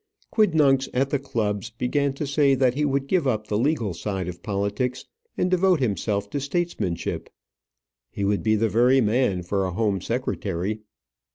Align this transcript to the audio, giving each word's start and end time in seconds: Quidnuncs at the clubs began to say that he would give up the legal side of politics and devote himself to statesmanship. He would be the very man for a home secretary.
Quidnuncs 0.33 0.89
at 0.95 1.11
the 1.11 1.19
clubs 1.19 1.69
began 1.69 2.11
to 2.13 2.25
say 2.25 2.55
that 2.55 2.73
he 2.73 2.83
would 2.85 3.05
give 3.05 3.27
up 3.27 3.45
the 3.45 3.57
legal 3.59 3.93
side 3.93 4.27
of 4.27 4.41
politics 4.41 5.05
and 5.37 5.51
devote 5.51 5.79
himself 5.79 6.27
to 6.31 6.39
statesmanship. 6.39 7.29
He 8.09 8.25
would 8.25 8.41
be 8.41 8.55
the 8.55 8.67
very 8.67 8.99
man 8.99 9.43
for 9.43 9.63
a 9.63 9.69
home 9.73 10.01
secretary. 10.01 10.79